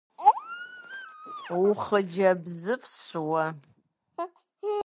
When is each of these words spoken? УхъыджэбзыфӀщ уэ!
УхъыджэбзыфӀщ 1.67 2.99
уэ! 3.29 3.45